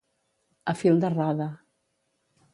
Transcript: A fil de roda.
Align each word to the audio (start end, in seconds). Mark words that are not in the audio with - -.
A 0.73 0.75
fil 0.79 0.97
de 1.03 1.13
roda. 1.15 1.49